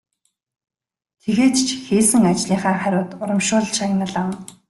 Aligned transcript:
Тэгээд 1.23 1.55
ч 1.67 1.67
хийсэн 1.85 2.23
ажлынхаа 2.31 2.75
хариуд 2.81 3.11
урамшуулал 3.21 3.69
шагнал 3.77 4.13
авна. 4.21 4.35